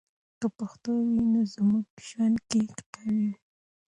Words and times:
که 0.39 0.47
پښتو 0.57 0.91
وي، 1.09 1.21
نو 1.33 1.39
زموږ 1.55 1.85
ژوند 2.07 2.37
کې 2.49 2.61
قوی 2.93 3.15
وي. 3.25 3.33